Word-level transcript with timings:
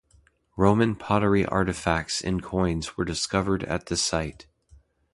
Roman 0.57 0.95
pottery 0.95 1.43
artefacts 1.45 2.23
and 2.23 2.41
coins 2.41 2.97
were 2.97 3.05
discovered 3.05 3.63
at 3.65 3.85
the 3.85 3.95
site. 3.95 4.47